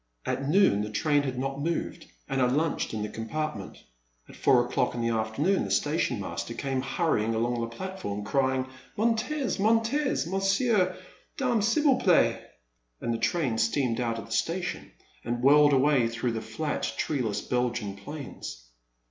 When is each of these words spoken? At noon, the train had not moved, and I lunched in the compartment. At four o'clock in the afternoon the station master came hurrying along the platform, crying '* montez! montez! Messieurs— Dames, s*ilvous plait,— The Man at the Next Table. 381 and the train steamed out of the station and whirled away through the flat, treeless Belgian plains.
At 0.25 0.49
noon, 0.49 0.81
the 0.81 0.89
train 0.89 1.21
had 1.21 1.37
not 1.37 1.61
moved, 1.61 2.07
and 2.27 2.41
I 2.41 2.47
lunched 2.47 2.91
in 2.91 3.03
the 3.03 3.07
compartment. 3.09 3.83
At 4.27 4.35
four 4.35 4.65
o'clock 4.65 4.95
in 4.95 5.01
the 5.01 5.13
afternoon 5.13 5.63
the 5.63 5.69
station 5.69 6.19
master 6.19 6.55
came 6.55 6.81
hurrying 6.81 7.35
along 7.35 7.61
the 7.61 7.67
platform, 7.67 8.23
crying 8.23 8.65
'* 8.83 8.97
montez! 8.97 9.59
montez! 9.59 10.25
Messieurs— 10.25 10.97
Dames, 11.37 11.77
s*ilvous 11.77 12.01
plait,— 12.03 12.05
The 12.07 12.29
Man 12.31 12.33
at 12.33 12.99
the 12.99 13.07
Next 13.09 13.11
Table. 13.11 13.11
381 13.11 13.13
and 13.13 13.13
the 13.13 13.27
train 13.27 13.57
steamed 13.59 14.01
out 14.01 14.17
of 14.17 14.25
the 14.25 14.31
station 14.31 14.91
and 15.23 15.43
whirled 15.43 15.71
away 15.73 16.07
through 16.07 16.31
the 16.31 16.41
flat, 16.41 16.91
treeless 16.97 17.41
Belgian 17.41 17.95
plains. 17.95 18.69